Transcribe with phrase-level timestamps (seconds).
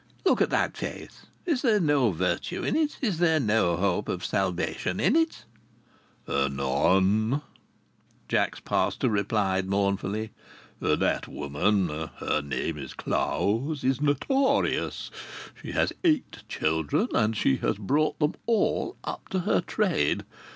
[0.25, 1.27] "Look at that face!
[1.45, 2.97] Is there no virtue in it?
[3.03, 5.45] Is there no hope for salvation in it?"
[6.27, 7.43] "None,"
[8.27, 10.31] Jock's pastor replied mournfully.
[10.79, 15.11] "That woman her name is Clowes is notorious.
[15.61, 20.25] She has eight children, and she has brought them all up to her trade.